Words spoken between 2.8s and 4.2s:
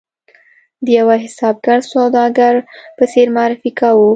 په څېر معرفي کاوه.